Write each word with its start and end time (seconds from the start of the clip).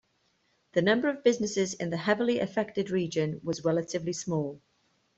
The 0.73 0.81
number 0.81 1.09
of 1.09 1.23
businesses 1.23 1.75
in 1.75 1.91
the 1.91 1.97
heavily 1.97 2.39
affected 2.39 2.89
region 2.89 3.39
was 3.43 3.63
relatively 3.63 4.13
small. 4.13 4.59